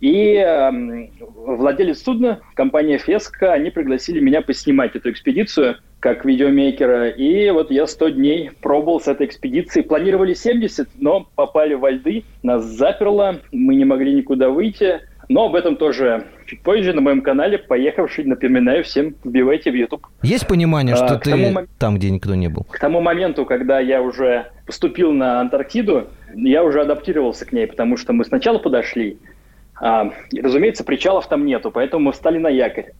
И 0.00 0.34
э, 0.36 1.08
владелец 1.20 2.02
судна, 2.02 2.40
компания 2.54 2.98
Феска, 2.98 3.52
они 3.52 3.70
пригласили 3.70 4.20
меня 4.20 4.40
поснимать 4.40 4.94
эту 4.94 5.10
экспедицию 5.10 5.76
как 5.98 6.24
видеомейкера. 6.24 7.10
И 7.10 7.50
вот 7.50 7.70
я 7.70 7.86
100 7.86 8.08
дней 8.10 8.50
пробовал 8.62 9.00
с 9.00 9.08
этой 9.08 9.26
экспедицией. 9.26 9.84
Планировали 9.84 10.32
70, 10.32 10.88
но 10.98 11.28
попали 11.34 11.74
во 11.74 11.90
льды, 11.90 12.24
нас 12.42 12.64
заперло, 12.64 13.40
мы 13.52 13.74
не 13.74 13.84
могли 13.84 14.14
никуда 14.14 14.48
выйти. 14.48 15.00
Но 15.28 15.46
об 15.46 15.54
этом 15.54 15.76
тоже 15.76 16.24
чуть 16.50 16.62
позже 16.62 16.92
на 16.92 17.00
моем 17.00 17.22
канале 17.22 17.58
«Поехавший». 17.58 18.24
Напоминаю 18.24 18.82
всем, 18.82 19.14
вбивайте 19.22 19.70
в 19.70 19.74
YouTube. 19.74 20.06
Есть 20.22 20.48
понимание, 20.48 20.96
что 20.96 21.14
а, 21.14 21.18
ты 21.18 21.30
тому, 21.30 21.66
там, 21.78 21.94
где 21.94 22.10
никто 22.10 22.34
не 22.34 22.48
был? 22.48 22.64
К 22.64 22.78
тому 22.80 23.00
моменту, 23.00 23.44
когда 23.44 23.78
я 23.78 24.02
уже 24.02 24.46
поступил 24.66 25.12
на 25.12 25.40
Антарктиду, 25.40 26.08
я 26.34 26.64
уже 26.64 26.80
адаптировался 26.80 27.46
к 27.46 27.52
ней, 27.52 27.68
потому 27.68 27.96
что 27.96 28.12
мы 28.12 28.24
сначала 28.24 28.58
подошли, 28.58 29.18
а, 29.80 30.10
разумеется, 30.36 30.82
причалов 30.82 31.28
там 31.28 31.46
нету, 31.46 31.70
поэтому 31.70 32.06
мы 32.06 32.12
встали 32.12 32.38
на 32.38 32.48
якорь. 32.48 32.92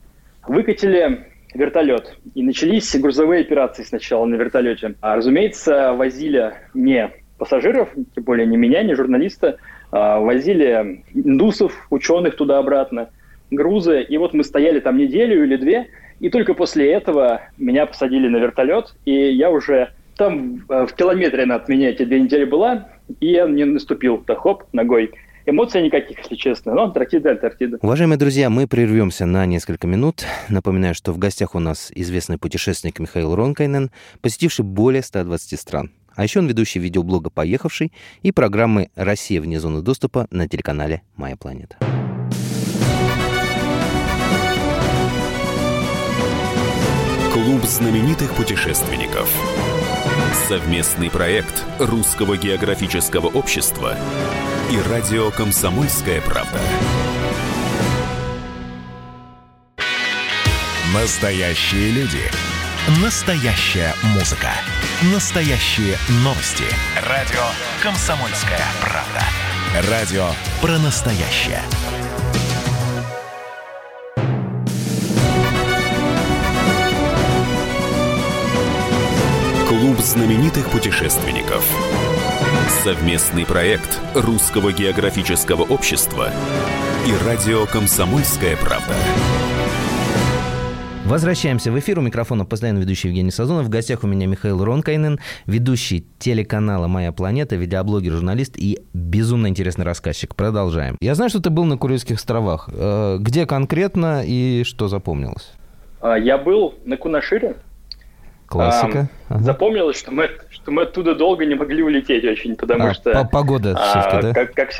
Выкатили 0.47 1.26
вертолет. 1.52 2.16
И 2.37 2.45
начались 2.45 2.95
грузовые 3.00 3.40
операции 3.40 3.83
сначала 3.83 4.26
на 4.26 4.37
вертолете. 4.37 4.95
А, 5.00 5.16
разумеется, 5.16 5.92
возили 5.95 6.54
не 6.73 7.11
пассажиров, 7.37 7.88
тем 8.14 8.23
более 8.23 8.47
не 8.47 8.57
меня, 8.57 8.85
не 8.85 8.95
журналиста, 8.95 9.57
а, 9.90 10.21
возили 10.21 11.02
индусов, 11.12 11.73
ученых 11.90 12.37
туда-обратно, 12.37 13.09
грузы. 13.50 14.02
И 14.02 14.16
вот 14.19 14.35
мы 14.35 14.45
стояли 14.45 14.80
там 14.80 14.97
неделю 14.97 15.45
или 15.45 15.57
две, 15.57 15.88
и 16.21 16.28
только 16.30 16.54
после 16.54 16.92
этого 16.92 17.42
меня 17.59 17.87
посадили 17.87 18.28
на 18.28 18.37
вертолет, 18.37 18.95
и 19.04 19.12
я 19.12 19.50
уже 19.50 19.90
там 20.16 20.64
а, 20.69 20.87
в 20.87 20.95
километре 20.95 21.45
от 21.45 21.69
меня 21.69 21.90
эти 21.90 22.04
две 22.04 22.21
недели 22.21 22.45
была, 22.45 22.88
и 23.21 23.28
я 23.28 23.47
не 23.47 23.64
наступил, 23.64 24.23
да 24.26 24.35
хоп, 24.35 24.64
ногой. 24.73 25.12
Эмоций 25.47 25.83
никаких, 25.83 26.19
если 26.19 26.37
честно. 26.37 26.75
Но 26.75 26.85
Антарктида, 26.85 27.33
Антарктида. 27.33 27.78
Уважаемые 27.80 28.19
друзья, 28.19 28.50
мы 28.50 28.66
прервемся 28.66 29.25
на 29.25 29.47
несколько 29.47 29.87
минут. 29.87 30.25
Напоминаю, 30.49 30.95
что 30.95 31.12
в 31.12 31.19
гостях 31.19 31.54
у 31.54 31.59
нас 31.59 31.90
известный 31.95 32.37
путешественник 32.37 32.99
Михаил 32.99 33.35
Ронкайнен, 33.35 33.90
посетивший 34.21 34.64
более 34.64 35.02
120 35.02 35.59
стран. 35.59 35.90
А 36.14 36.23
еще 36.23 36.40
он 36.40 36.47
ведущий 36.47 36.78
видеоблога 36.78 37.30
«Поехавший» 37.30 37.92
и 38.23 38.30
программы 38.30 38.90
«Россия 38.95 39.40
вне 39.40 39.59
зоны 39.59 39.80
доступа» 39.80 40.26
на 40.30 40.49
телеканале 40.49 41.02
«Моя 41.16 41.37
планета». 41.37 41.78
Клуб 47.42 47.64
знаменитых 47.64 48.35
путешественников. 48.35 49.30
Совместный 50.47 51.09
проект 51.09 51.64
Русского 51.78 52.37
географического 52.37 53.28
общества 53.28 53.97
и 54.70 54.78
радио 54.90 55.30
«Комсомольская 55.30 56.20
правда». 56.20 56.61
Настоящие 60.92 61.92
люди. 61.92 62.20
Настоящая 63.02 63.94
музыка. 64.14 64.50
Настоящие 65.11 65.97
новости. 66.23 66.64
Радио 67.09 67.40
«Комсомольская 67.82 68.61
правда». 68.82 69.90
Радио 69.90 70.26
про 70.61 70.78
настоящее. 70.78 71.62
Клуб 80.00 80.07
знаменитых 80.07 80.71
путешественников. 80.71 81.62
Совместный 82.83 83.45
проект 83.45 84.00
Русского 84.14 84.73
географического 84.73 85.62
общества 85.62 86.30
и 87.07 87.26
радио 87.26 87.66
«Комсомольская 87.66 88.57
правда». 88.57 88.95
Возвращаемся 91.04 91.71
в 91.71 91.78
эфир. 91.78 91.99
У 91.99 92.02
микрофона 92.02 92.47
постоянно 92.47 92.78
ведущий 92.78 93.09
Евгений 93.09 93.30
Сазонов. 93.30 93.66
В 93.66 93.69
гостях 93.69 94.02
у 94.02 94.07
меня 94.07 94.26
Михаил 94.26 94.64
Ронкайнен, 94.64 95.21
ведущий 95.45 96.07
телеканала 96.19 96.87
«Моя 96.87 97.12
планета», 97.12 97.57
видеоблогер, 97.57 98.12
журналист 98.12 98.54
и 98.57 98.78
безумно 98.95 99.49
интересный 99.49 99.85
рассказчик. 99.85 100.35
Продолжаем. 100.35 100.97
Я 101.02 101.14
знаю, 101.14 101.28
что 101.28 101.42
ты 101.42 101.50
был 101.50 101.64
на 101.64 101.76
Курильских 101.76 102.16
островах. 102.16 102.71
Э, 102.73 103.19
где 103.21 103.45
конкретно 103.45 104.23
и 104.25 104.62
что 104.64 104.88
запомнилось? 104.88 105.52
А, 106.00 106.16
я 106.16 106.38
был 106.38 106.75
на 106.87 106.97
Кунашире. 106.97 107.57
Классика. 108.50 109.09
А, 109.28 109.35
ага. 109.35 109.45
Запомнилось, 109.45 109.97
что 109.97 110.11
мы, 110.11 110.28
что 110.50 110.73
мы 110.73 110.83
оттуда 110.83 111.14
долго 111.14 111.47
не 111.47 111.54
могли 111.54 111.85
улететь 111.85 112.25
очень, 112.25 112.57
потому 112.57 112.88
а, 112.88 112.95
что... 112.95 113.28
Погода 113.30 113.76
а, 113.78 114.21
да? 114.21 114.35
Как, 114.35 114.54
как, 114.54 114.71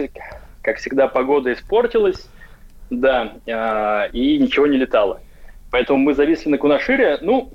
как 0.61 0.79
всегда, 0.79 1.07
погода 1.07 1.53
испортилась, 1.53 2.29
да, 2.91 3.35
а, 3.49 4.07
и 4.07 4.39
ничего 4.39 4.67
не 4.67 4.77
летало. 4.77 5.21
Поэтому 5.71 6.01
мы 6.01 6.15
зависли 6.15 6.51
на 6.51 6.59
Кунашире. 6.59 7.19
Ну, 7.21 7.53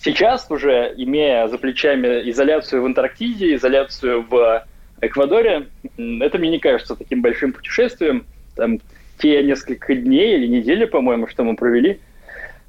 сейчас 0.00 0.50
уже, 0.50 0.92
имея 0.96 1.46
за 1.46 1.58
плечами 1.58 2.28
изоляцию 2.28 2.82
в 2.82 2.86
Антарктиде, 2.86 3.54
изоляцию 3.54 4.26
в 4.28 4.66
Эквадоре, 5.00 5.68
это 5.96 6.38
мне 6.38 6.50
не 6.50 6.58
кажется 6.58 6.96
таким 6.96 7.22
большим 7.22 7.52
путешествием. 7.52 8.26
Там 8.56 8.80
те 9.18 9.44
несколько 9.44 9.94
дней 9.94 10.38
или 10.38 10.48
недели, 10.48 10.86
по-моему, 10.86 11.28
что 11.28 11.44
мы 11.44 11.54
провели– 11.54 12.00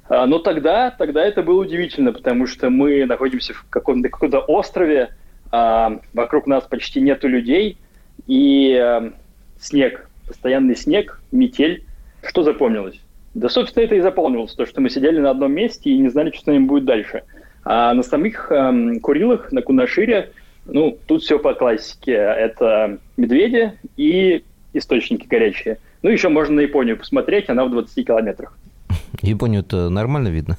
но 0.08 0.38
тогда, 0.38 0.90
тогда 0.90 1.24
это 1.24 1.42
было 1.42 1.60
удивительно, 1.62 2.12
потому 2.12 2.46
что 2.46 2.70
мы 2.70 3.04
находимся 3.04 3.54
в 3.54 3.66
каком-то 3.68 4.08
каком 4.08 4.30
острове, 4.48 5.10
а, 5.50 6.00
вокруг 6.12 6.46
нас 6.46 6.64
почти 6.64 7.00
нету 7.00 7.28
людей, 7.28 7.78
и 8.26 8.74
а, 8.74 9.12
снег, 9.60 10.08
постоянный 10.26 10.76
снег, 10.76 11.20
метель. 11.32 11.84
Что 12.22 12.42
запомнилось? 12.42 13.00
Да, 13.34 13.48
собственно, 13.48 13.84
это 13.84 13.94
и 13.94 14.00
запомнилось, 14.00 14.54
то, 14.54 14.66
что 14.66 14.80
мы 14.80 14.90
сидели 14.90 15.20
на 15.20 15.30
одном 15.30 15.52
месте 15.52 15.90
и 15.90 15.98
не 15.98 16.08
знали, 16.08 16.30
что 16.30 16.42
с 16.42 16.46
нами 16.46 16.64
будет 16.64 16.84
дальше. 16.84 17.22
А 17.64 17.92
на 17.94 18.02
самих 18.02 18.50
э, 18.50 18.98
Курилах, 19.00 19.52
на 19.52 19.62
Кунашире, 19.62 20.32
ну, 20.66 20.98
тут 21.06 21.22
все 21.22 21.38
по 21.38 21.54
классике. 21.54 22.12
Это 22.12 22.98
медведи 23.16 23.72
и 23.96 24.42
источники 24.72 25.26
горячие. 25.26 25.78
Ну, 26.02 26.10
еще 26.10 26.28
можно 26.28 26.56
на 26.56 26.60
Японию 26.60 26.96
посмотреть, 26.96 27.48
она 27.48 27.64
в 27.64 27.70
20 27.70 28.06
километрах. 28.06 28.57
Японию-то 29.22 29.88
нормально 29.90 30.28
видно? 30.28 30.56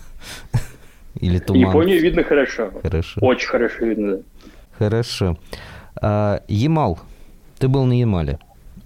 Или 1.19 1.39
туман? 1.39 1.61
Японию 1.61 2.01
видно 2.01 2.23
хорошо. 2.23 2.71
Хорошо. 2.81 3.21
Очень 3.21 3.47
хорошо 3.47 3.85
видно, 3.85 4.17
да. 4.17 4.23
Хорошо. 4.77 5.37
А, 6.01 6.41
Ямал. 6.47 6.99
Ты 7.57 7.67
был 7.67 7.85
на 7.85 7.99
Ямале. 7.99 8.39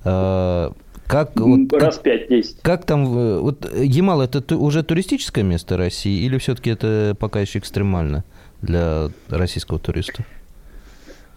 А, 0.03 0.71
как, 1.07 1.31
вот, 1.35 1.71
Раз 1.73 1.97
пять-десять. 1.97 2.61
Как 2.61 2.85
там... 2.85 3.05
Вот 3.05 3.71
Ямал– 3.75 4.21
это 4.23 4.55
уже 4.55 4.83
туристическое 4.83 5.43
место 5.43 5.77
России 5.77 6.23
или 6.25 6.37
все-таки 6.37 6.71
это 6.71 7.15
пока 7.19 7.41
еще 7.41 7.59
экстремально 7.59 8.23
для 8.61 9.09
российского 9.29 9.79
туриста? 9.79 10.23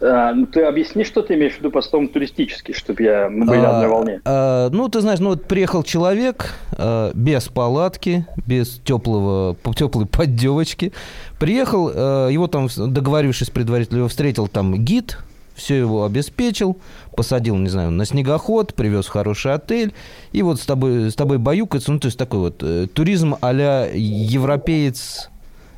А, 0.00 0.34
ну, 0.34 0.46
ты 0.46 0.62
объясни, 0.62 1.04
что 1.04 1.22
ты 1.22 1.34
имеешь 1.34 1.54
в 1.54 1.58
виду 1.58 1.70
по 1.70 1.80
словам 1.80 2.08
туристический, 2.08 2.74
чтобы 2.74 3.02
я, 3.02 3.28
мы 3.30 3.46
были 3.46 3.58
а, 3.58 3.62
на 3.62 3.70
одной 3.70 3.88
волне. 3.88 4.20
А, 4.24 4.68
ну, 4.70 4.88
ты 4.88 5.00
знаешь, 5.00 5.20
ну 5.20 5.30
вот 5.30 5.44
приехал 5.44 5.82
человек 5.82 6.54
а, 6.72 7.12
без 7.14 7.48
палатки, 7.48 8.26
без 8.46 8.78
теплого, 8.84 9.56
теплой 9.74 10.06
поддевочки. 10.06 10.92
Приехал, 11.38 11.90
а, 11.94 12.28
его 12.28 12.46
там, 12.46 12.68
договорившись 12.76 13.48
предварительно, 13.48 13.98
его 13.98 14.08
встретил 14.08 14.48
там 14.48 14.74
гид, 14.84 15.18
все 15.54 15.78
его 15.78 16.04
обеспечил, 16.04 16.78
посадил, 17.16 17.56
не 17.56 17.70
знаю, 17.70 17.90
на 17.90 18.04
снегоход, 18.04 18.74
привез 18.74 19.06
в 19.06 19.10
хороший 19.10 19.54
отель, 19.54 19.94
и 20.32 20.42
вот 20.42 20.60
с 20.60 20.66
тобой, 20.66 21.10
с 21.10 21.14
тобой 21.14 21.38
баюкается, 21.38 21.90
ну, 21.90 21.98
то 21.98 22.06
есть 22.06 22.18
такой 22.18 22.40
вот 22.40 22.62
э, 22.62 22.86
туризм 22.92 23.36
а-ля 23.40 23.88
европеец 23.92 25.30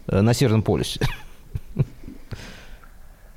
э, 0.09 0.21
на 0.21 0.35
Северном 0.35 0.63
полюсе. 0.63 1.01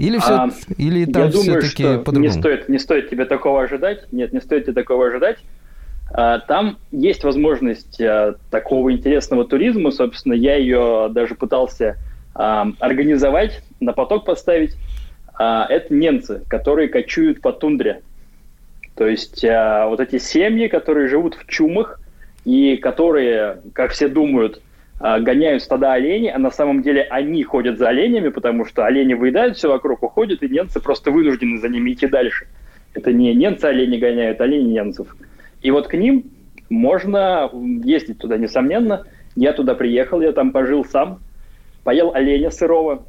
Или, 0.01 0.17
все, 0.17 0.33
а, 0.33 0.49
или 0.77 1.05
там 1.05 1.25
я 1.25 1.29
думаю, 1.29 1.61
все-таки 1.61 1.83
по-другому? 1.99 2.23
Не 2.23 2.29
стоит, 2.29 2.69
не 2.69 2.79
стоит 2.79 3.09
тебе 3.11 3.25
такого 3.25 3.61
ожидать. 3.61 4.11
Нет, 4.11 4.33
не 4.33 4.41
стоит 4.41 4.63
тебе 4.63 4.73
такого 4.73 5.07
ожидать. 5.07 5.37
А, 6.11 6.39
там 6.39 6.77
есть 6.91 7.23
возможность 7.23 8.01
а, 8.01 8.35
такого 8.49 8.91
интересного 8.91 9.45
туризма. 9.45 9.91
Собственно, 9.91 10.33
я 10.33 10.55
ее 10.55 11.09
даже 11.11 11.35
пытался 11.35 11.97
а, 12.33 12.67
организовать, 12.79 13.61
на 13.79 13.93
поток 13.93 14.25
поставить. 14.25 14.75
А, 15.37 15.67
это 15.69 15.93
немцы, 15.93 16.43
которые 16.47 16.87
кочуют 16.87 17.41
по 17.41 17.51
тундре. 17.51 18.01
То 18.95 19.05
есть 19.05 19.45
а, 19.45 19.85
вот 19.87 19.99
эти 19.99 20.17
семьи, 20.17 20.67
которые 20.67 21.09
живут 21.09 21.35
в 21.35 21.45
чумах 21.45 21.99
и 22.43 22.75
которые, 22.77 23.61
как 23.73 23.91
все 23.91 24.07
думают, 24.07 24.63
гоняют 25.01 25.63
стада 25.63 25.93
оленей, 25.93 26.31
а 26.31 26.37
на 26.37 26.51
самом 26.51 26.81
деле 26.81 27.03
они 27.09 27.43
ходят 27.43 27.77
за 27.77 27.89
оленями, 27.89 28.29
потому 28.29 28.65
что 28.65 28.85
олени 28.85 29.13
выедают 29.13 29.57
все 29.57 29.69
вокруг, 29.69 30.03
уходят, 30.03 30.43
и 30.43 30.49
немцы 30.49 30.79
просто 30.79 31.11
вынуждены 31.11 31.57
за 31.57 31.69
ними 31.69 31.91
идти 31.91 32.07
дальше. 32.07 32.47
Это 32.93 33.11
не 33.11 33.33
немцы 33.33 33.65
олени 33.65 33.97
гоняют, 33.97 34.41
а 34.41 34.43
олени 34.43 34.73
немцев. 34.73 35.15
И 35.61 35.71
вот 35.71 35.87
к 35.87 35.93
ним 35.95 36.25
можно 36.69 37.49
ездить 37.83 38.19
туда, 38.19 38.37
несомненно. 38.37 39.05
Я 39.35 39.53
туда 39.53 39.75
приехал, 39.75 40.21
я 40.21 40.33
там 40.33 40.51
пожил 40.51 40.85
сам, 40.85 41.19
поел 41.83 42.13
оленя 42.13 42.51
сырого, 42.51 43.05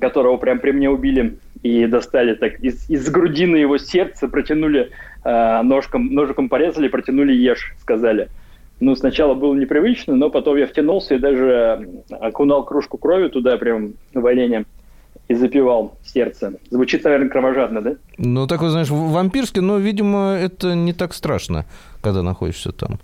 которого 0.00 0.36
прям 0.36 0.58
при 0.58 0.72
мне 0.72 0.90
убили 0.90 1.38
и 1.62 1.86
достали 1.86 2.34
так 2.34 2.60
из, 2.60 2.88
из 2.88 3.08
грудины 3.10 3.56
его 3.56 3.78
сердца, 3.78 4.28
протянули 4.28 4.90
э, 5.24 5.62
ножком, 5.62 6.06
ножиком 6.12 6.48
порезали, 6.48 6.88
протянули 6.88 7.32
ешь, 7.32 7.74
сказали. 7.80 8.28
Ну, 8.78 8.94
сначала 8.94 9.34
было 9.34 9.54
непривычно, 9.54 10.16
но 10.16 10.28
потом 10.30 10.56
я 10.56 10.66
втянулся 10.66 11.14
и 11.14 11.18
даже 11.18 12.02
окунал 12.10 12.64
кружку 12.64 12.98
крови 12.98 13.28
туда 13.28 13.56
прям 13.56 13.94
в 14.12 14.26
оленя 14.26 14.66
и 15.28 15.34
запивал 15.34 15.96
сердце. 16.04 16.54
Звучит, 16.70 17.04
наверное, 17.04 17.28
кровожадно, 17.28 17.80
да? 17.80 17.96
Ну, 18.18 18.46
такой, 18.46 18.68
знаешь, 18.68 18.90
вампирский, 18.90 19.62
но, 19.62 19.78
видимо, 19.78 20.36
это 20.38 20.74
не 20.74 20.92
так 20.92 21.14
страшно, 21.14 21.64
когда 22.02 22.22
находишься 22.22 22.72
там. 22.72 23.00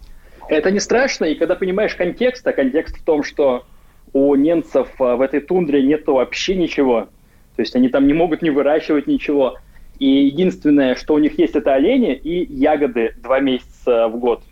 Это 0.49 0.71
не 0.71 0.81
страшно, 0.81 1.25
и 1.25 1.35
когда 1.35 1.55
понимаешь 1.55 1.95
контекст, 1.95 2.47
а 2.47 2.53
контекст 2.53 2.99
в 2.99 3.05
том, 3.05 3.23
что 3.23 3.65
у 4.13 4.35
немцев 4.35 4.89
а, 4.99 5.17
в 5.17 5.23
этой 5.23 5.41
тундре 5.41 5.83
нет 5.83 6.07
вообще 6.07 6.55
ничего, 6.55 7.09
то 7.57 7.63
есть 7.63 7.75
они 7.75 7.89
там 7.89 8.07
не 8.07 8.13
могут 8.13 8.43
не 8.43 8.51
выращивать 8.51 9.07
ничего, 9.07 9.57
и 9.99 10.27
единственное, 10.27 10.95
что 10.95 11.15
у 11.15 11.19
них 11.19 11.39
есть, 11.39 11.55
это 11.55 11.75
олени 11.75 12.15
и 12.15 12.53
ягоды 12.53 13.15
два 13.23 13.41
месяца 13.41 14.09
в 14.09 14.19
год. 14.19 14.43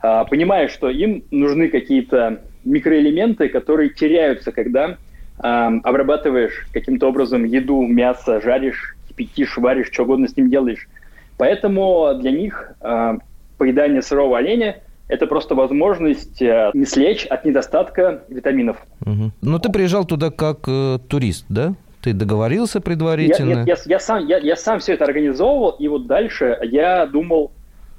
А, 0.00 0.24
понимаешь, 0.24 0.70
что 0.70 0.88
им 0.88 1.24
нужны 1.30 1.68
какие-то 1.68 2.40
микроэлементы, 2.64 3.48
которые 3.48 3.90
теряются, 3.90 4.52
когда 4.52 4.96
а, 5.38 5.72
обрабатываешь 5.82 6.66
каким-то 6.72 7.08
образом 7.08 7.44
еду, 7.44 7.82
мясо, 7.82 8.40
жаришь, 8.40 8.96
кипятишь, 9.08 9.56
варишь, 9.56 9.88
что 9.92 10.04
угодно 10.04 10.28
с 10.28 10.36
ним 10.36 10.50
делаешь. 10.50 10.88
Поэтому 11.36 12.14
для 12.20 12.30
них 12.30 12.72
а, 12.80 13.18
поедание 13.56 14.02
сырого 14.02 14.38
оленя– 14.38 14.80
это 15.08 15.26
просто 15.26 15.54
возможность 15.54 16.40
не 16.40 16.84
слечь 16.84 17.24
от 17.26 17.46
недостатка 17.46 18.24
витаминов. 18.28 18.76
Угу. 19.00 19.32
Но 19.40 19.58
ты 19.58 19.72
приезжал 19.72 20.04
туда 20.04 20.30
как 20.30 20.68
э, 20.68 20.98
турист, 21.08 21.46
да? 21.48 21.72
Ты 22.02 22.12
договорился 22.12 22.82
предварительно? 22.82 23.50
Я, 23.50 23.56
нет, 23.64 23.66
я, 23.66 23.76
я, 23.86 24.00
сам, 24.00 24.26
я, 24.26 24.36
я 24.36 24.54
сам 24.54 24.80
все 24.80 24.92
это 24.92 25.04
организовывал, 25.04 25.70
и 25.70 25.88
вот 25.88 26.06
дальше 26.06 26.58
я 26.62 27.06
думал 27.06 27.52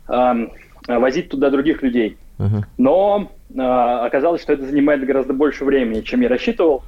э, 0.07 0.47
возить 0.87 1.29
туда 1.29 1.49
других 1.49 1.81
людей. 1.83 2.17
Uh-huh. 2.37 2.63
Но 2.77 3.31
э, 3.53 3.59
оказалось, 3.59 4.41
что 4.41 4.53
это 4.53 4.65
занимает 4.65 5.05
гораздо 5.05 5.33
больше 5.33 5.65
времени, 5.65 6.01
чем 6.01 6.21
я 6.21 6.29
рассчитывал, 6.29 6.83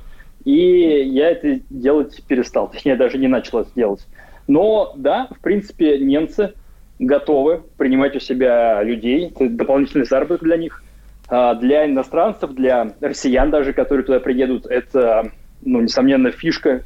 и 0.45 1.03
я 1.03 1.29
это 1.31 1.59
делать 1.69 2.23
перестал. 2.27 2.69
Точнее, 2.69 2.95
даже 2.95 3.17
не 3.17 3.27
начал 3.27 3.59
это 3.59 3.69
делать. 3.75 4.07
Но 4.47 4.93
да, 4.95 5.27
в 5.29 5.39
принципе, 5.39 5.99
немцы 5.99 6.53
готовы 6.99 7.63
принимать 7.77 8.15
у 8.15 8.19
себя 8.19 8.81
людей, 8.83 9.29
это 9.29 9.49
дополнительный 9.49 10.05
заработок 10.05 10.43
для 10.43 10.57
них. 10.57 10.83
А 11.27 11.55
для 11.55 11.85
иностранцев, 11.85 12.53
для 12.53 12.93
россиян 12.99 13.51
даже, 13.51 13.73
которые 13.73 14.05
туда 14.05 14.19
приедут, 14.19 14.65
это, 14.65 15.31
ну, 15.61 15.81
несомненно, 15.81 16.31
фишка 16.31 16.83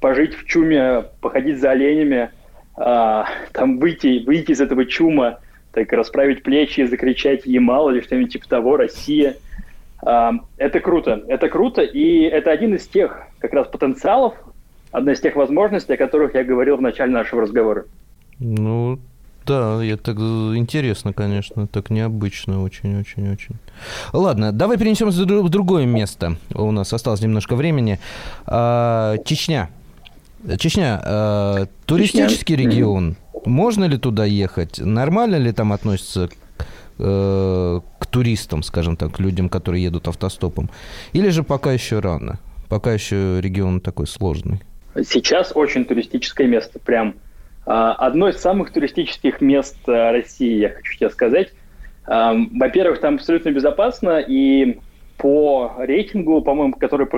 пожить 0.00 0.34
в 0.34 0.44
чуме, 0.44 1.04
походить 1.20 1.58
за 1.58 1.72
оленями, 1.72 2.30
а, 2.76 3.26
там 3.52 3.78
выйти, 3.78 4.24
выйти 4.24 4.52
из 4.52 4.60
этого 4.60 4.84
чума, 4.84 5.40
так 5.72 5.92
расправить 5.92 6.42
плечи, 6.42 6.86
закричать 6.86 7.46
«Ямал» 7.46 7.90
или 7.90 8.00
что-нибудь 8.00 8.32
типа 8.32 8.48
того, 8.48 8.76
«Россия». 8.76 9.36
А, 10.02 10.32
это 10.56 10.80
круто, 10.80 11.22
это 11.28 11.48
круто, 11.48 11.82
и 11.82 12.22
это 12.22 12.50
один 12.50 12.74
из 12.74 12.86
тех 12.86 13.22
как 13.40 13.52
раз 13.52 13.66
потенциалов, 13.68 14.34
одна 14.92 15.12
из 15.12 15.20
тех 15.20 15.36
возможностей, 15.36 15.94
о 15.94 15.96
которых 15.96 16.34
я 16.34 16.44
говорил 16.44 16.76
в 16.76 16.82
начале 16.82 17.12
нашего 17.12 17.42
разговора. 17.42 17.84
Ну, 18.38 18.98
да, 19.44 19.82
это 19.82 20.12
интересно, 20.12 21.12
конечно, 21.12 21.66
так 21.66 21.90
необычно, 21.90 22.62
очень-очень-очень. 22.62 23.56
Ладно, 24.12 24.52
давай 24.52 24.76
перенесемся 24.78 25.22
в 25.22 25.48
другое 25.48 25.86
место. 25.86 26.36
У 26.54 26.70
нас 26.70 26.92
осталось 26.92 27.20
немножко 27.20 27.56
времени. 27.56 27.98
А, 28.46 29.16
Чечня. 29.24 29.70
Чечня, 30.58 31.02
э, 31.04 31.66
туристический 31.84 32.56
Чечня. 32.56 32.70
регион. 32.70 33.16
Можно 33.48 33.84
ли 33.84 33.96
туда 33.96 34.24
ехать? 34.24 34.78
Нормально 34.78 35.36
ли 35.36 35.52
там 35.52 35.72
относятся 35.72 36.28
э, 36.98 37.80
к 37.98 38.06
туристам, 38.06 38.62
скажем 38.62 38.96
так, 38.96 39.12
к 39.16 39.20
людям, 39.20 39.48
которые 39.48 39.82
едут 39.82 40.06
автостопом? 40.06 40.68
Или 41.14 41.30
же 41.30 41.42
пока 41.42 41.72
еще 41.72 42.00
рано? 42.00 42.38
Пока 42.68 42.92
еще 42.92 43.40
регион 43.40 43.80
такой 43.80 44.06
сложный. 44.06 44.60
Сейчас 44.94 45.52
очень 45.54 45.86
туристическое 45.86 46.46
место. 46.46 46.78
Прям 46.78 47.08
э, 47.08 47.70
одно 47.70 48.28
из 48.28 48.36
самых 48.36 48.70
туристических 48.70 49.40
мест 49.40 49.76
э, 49.86 50.10
России, 50.10 50.58
я 50.58 50.68
хочу 50.68 50.98
тебе 50.98 51.10
сказать. 51.10 51.48
Э, 52.06 52.32
во-первых, 52.52 53.00
там 53.00 53.14
абсолютно 53.14 53.50
безопасно, 53.50 54.18
и 54.18 54.78
по 55.16 55.72
рейтингу, 55.78 56.42
по-моему, 56.42 56.74
который 56.74 57.08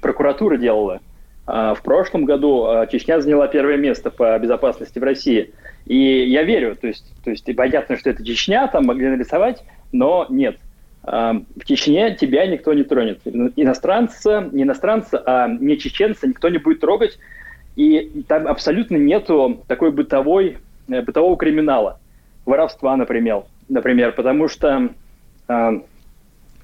прокуратура 0.00 0.56
делала, 0.56 1.00
в 1.46 1.80
прошлом 1.82 2.24
году 2.24 2.66
а, 2.66 2.86
Чечня 2.86 3.20
заняла 3.20 3.48
первое 3.48 3.76
место 3.76 4.10
по 4.10 4.38
безопасности 4.38 4.98
в 4.98 5.02
России. 5.02 5.52
И 5.86 5.96
я 5.96 6.44
верю, 6.44 6.76
то 6.76 6.86
есть, 6.86 7.04
то 7.24 7.30
есть 7.30 7.44
понятно, 7.56 7.96
что 7.96 8.10
это 8.10 8.24
Чечня, 8.24 8.68
там 8.68 8.84
могли 8.86 9.08
нарисовать, 9.08 9.64
но 9.90 10.26
нет. 10.28 10.58
А, 11.02 11.34
в 11.56 11.64
Чечне 11.64 12.14
тебя 12.14 12.46
никто 12.46 12.72
не 12.74 12.84
тронет. 12.84 13.20
Иностранца, 13.56 14.48
не 14.52 14.62
иностранца, 14.62 15.22
а 15.26 15.48
не 15.48 15.76
чеченца 15.78 16.28
никто 16.28 16.48
не 16.48 16.58
будет 16.58 16.80
трогать. 16.80 17.18
И 17.74 18.22
там 18.28 18.46
абсолютно 18.46 18.96
нету 18.96 19.64
такой 19.66 19.90
бытовой, 19.90 20.58
э, 20.88 21.02
бытового 21.02 21.36
криминала. 21.36 21.98
Воровства, 22.44 22.96
например. 22.96 23.44
Например, 23.68 24.12
потому 24.12 24.48
что 24.48 24.90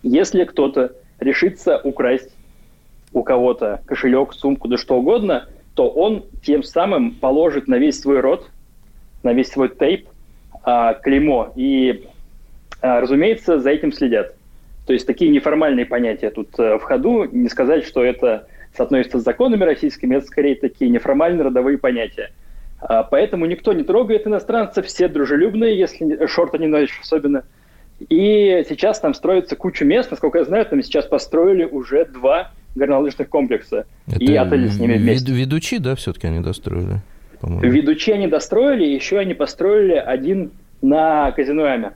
если 0.02 0.44
кто-то 0.44 0.92
решится 1.20 1.80
украсть 1.82 2.30
у 3.12 3.22
кого-то 3.22 3.82
кошелек, 3.86 4.32
сумку, 4.32 4.68
да 4.68 4.76
что 4.76 4.96
угодно, 4.96 5.48
то 5.74 5.88
он 5.88 6.24
тем 6.42 6.62
самым 6.62 7.12
положит 7.12 7.68
на 7.68 7.76
весь 7.76 8.00
свой 8.00 8.20
рот, 8.20 8.50
на 9.22 9.32
весь 9.32 9.48
свой 9.48 9.68
тейп 9.68 10.08
а, 10.64 10.94
клеймо. 10.94 11.52
И, 11.56 12.06
а, 12.80 13.00
разумеется, 13.00 13.58
за 13.58 13.70
этим 13.70 13.92
следят. 13.92 14.34
То 14.86 14.92
есть 14.92 15.06
такие 15.06 15.30
неформальные 15.30 15.86
понятия 15.86 16.30
тут 16.30 16.48
а, 16.58 16.78
в 16.78 16.82
ходу. 16.82 17.24
Не 17.24 17.48
сказать, 17.48 17.84
что 17.84 18.02
это 18.02 18.46
соотносится 18.76 19.20
с 19.20 19.24
законами 19.24 19.64
российскими, 19.64 20.16
это 20.16 20.26
скорее 20.26 20.56
такие 20.56 20.90
неформальные 20.90 21.44
родовые 21.44 21.78
понятия. 21.78 22.30
А, 22.80 23.02
поэтому 23.02 23.46
никто 23.46 23.72
не 23.72 23.82
трогает 23.82 24.26
иностранцев, 24.26 24.86
все 24.86 25.08
дружелюбные, 25.08 25.78
если 25.78 26.26
шорты 26.26 26.58
не 26.58 26.66
носишь 26.66 27.00
особенно. 27.00 27.44
И 28.08 28.64
сейчас 28.68 29.00
там 29.00 29.14
строится 29.14 29.56
куча 29.56 29.84
мест, 29.84 30.10
насколько 30.10 30.38
я 30.38 30.44
знаю, 30.44 30.66
там 30.66 30.82
сейчас 30.82 31.06
построили 31.06 31.64
уже 31.64 32.04
два 32.04 32.52
горнолыжных 32.78 33.28
комплекса 33.28 33.86
Это 34.06 34.18
и 34.18 34.34
отели 34.34 34.68
с 34.68 34.78
ними 34.78 34.94
вместе. 34.94 35.32
Ведучи, 35.32 35.78
да, 35.78 35.94
все-таки 35.94 36.26
они 36.26 36.40
достроили? 36.40 37.02
Ведучи 37.42 38.10
они 38.10 38.26
достроили, 38.26 38.84
еще 38.84 39.18
они 39.18 39.34
построили 39.34 39.94
один 39.94 40.50
на 40.82 41.30
казино. 41.32 41.92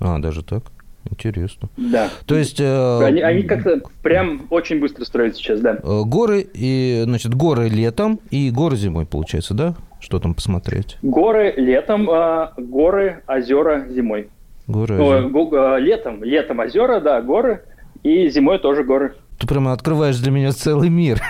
А, 0.00 0.18
даже 0.18 0.42
так? 0.42 0.64
Интересно. 1.10 1.68
Да. 1.76 2.10
То 2.26 2.36
есть... 2.36 2.60
Э, 2.60 3.04
они, 3.04 3.20
они 3.20 3.42
как-то 3.42 3.80
прям 4.02 4.46
очень 4.50 4.80
быстро 4.80 5.04
строят 5.04 5.36
сейчас, 5.36 5.60
да. 5.60 5.78
Э, 5.82 6.02
горы, 6.04 6.46
и, 6.54 7.02
значит, 7.04 7.34
горы 7.34 7.68
летом 7.68 8.20
и 8.30 8.50
горы 8.50 8.76
зимой, 8.76 9.04
получается, 9.04 9.54
да? 9.54 9.74
Что 10.00 10.18
там 10.20 10.34
посмотреть? 10.34 10.98
Горы 11.02 11.52
летом, 11.56 12.08
а 12.10 12.52
горы, 12.56 13.22
озера 13.26 13.86
зимой. 13.88 14.28
Горы, 14.66 15.00
озера. 15.00 15.74
О, 15.74 15.78
летом, 15.78 16.22
летом 16.22 16.60
озера, 16.60 17.00
да, 17.00 17.20
горы, 17.20 17.62
и 18.02 18.28
зимой 18.28 18.58
тоже 18.58 18.84
горы. 18.84 19.14
Ты 19.42 19.48
прямо 19.48 19.72
открываешь 19.72 20.18
для 20.18 20.30
меня 20.30 20.52
целый 20.52 20.88
мир. 20.88 21.20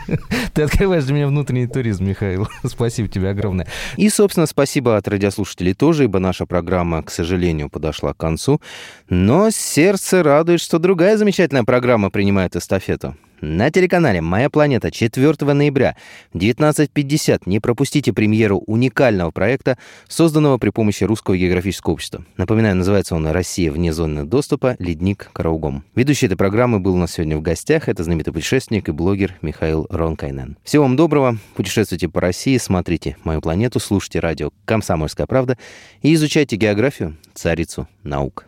Ты 0.54 0.62
открываешь 0.62 1.04
для 1.04 1.14
меня 1.14 1.26
внутренний 1.26 1.66
туризм, 1.66 2.06
Михаил. 2.06 2.48
Спасибо 2.64 3.10
тебе 3.10 3.28
огромное. 3.28 3.66
И, 3.98 4.08
собственно, 4.08 4.46
спасибо 4.46 4.96
от 4.96 5.06
радиослушателей 5.06 5.74
тоже, 5.74 6.04
ибо 6.04 6.18
наша 6.18 6.46
программа, 6.46 7.02
к 7.02 7.10
сожалению, 7.10 7.68
подошла 7.68 8.14
к 8.14 8.16
концу. 8.16 8.62
Но 9.10 9.50
сердце 9.50 10.22
радует, 10.22 10.62
что 10.62 10.78
другая 10.78 11.18
замечательная 11.18 11.64
программа 11.64 12.08
принимает 12.10 12.56
эстафету 12.56 13.16
на 13.40 13.70
телеканале 13.70 14.20
«Моя 14.20 14.50
планета» 14.50 14.90
4 14.90 15.52
ноября 15.52 15.96
в 16.32 16.38
19.50 16.38 17.42
не 17.46 17.60
пропустите 17.60 18.12
премьеру 18.12 18.58
уникального 18.66 19.30
проекта, 19.30 19.78
созданного 20.08 20.58
при 20.58 20.70
помощи 20.70 21.04
Русского 21.04 21.36
географического 21.36 21.92
общества. 21.92 22.24
Напоминаю, 22.36 22.76
называется 22.76 23.14
он 23.14 23.26
«Россия 23.28 23.70
вне 23.70 23.92
зоны 23.92 24.24
доступа. 24.24 24.76
Ледник 24.78 25.30
Караугом». 25.32 25.84
Ведущий 25.94 26.26
этой 26.26 26.36
программы 26.36 26.80
был 26.80 26.94
у 26.94 26.98
нас 26.98 27.12
сегодня 27.12 27.36
в 27.36 27.42
гостях. 27.42 27.88
Это 27.88 28.02
знаменитый 28.02 28.32
путешественник 28.32 28.88
и 28.88 28.92
блогер 28.92 29.36
Михаил 29.42 29.86
Ронкайнен. 29.90 30.56
Всего 30.64 30.84
вам 30.84 30.96
доброго. 30.96 31.38
Путешествуйте 31.54 32.08
по 32.08 32.20
России, 32.20 32.58
смотрите 32.58 33.16
«Мою 33.24 33.40
планету», 33.40 33.80
слушайте 33.80 34.20
радио 34.20 34.50
«Комсомольская 34.64 35.26
правда» 35.26 35.56
и 36.02 36.14
изучайте 36.14 36.56
географию, 36.56 37.16
царицу 37.34 37.88
наук. 38.02 38.47